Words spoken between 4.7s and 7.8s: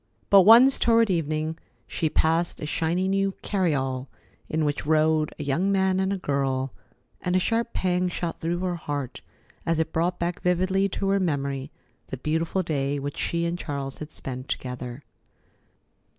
rode a young man and a girl, and a sharp